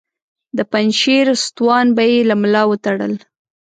[0.57, 3.13] د پنجشیر ستوان به یې له ملا وتړل.